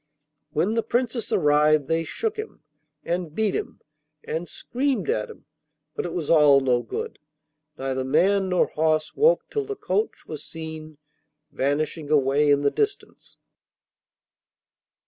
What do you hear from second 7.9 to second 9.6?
man nor horse woke